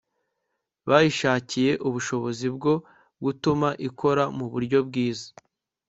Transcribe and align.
bayishakiye 0.89 1.71
ubushobozi 1.87 2.47
bwo 2.55 2.73
gutuma 3.23 3.69
ikora 3.87 4.23
mu 4.37 4.45
buryo 4.51 4.77
bwiza 4.87 5.29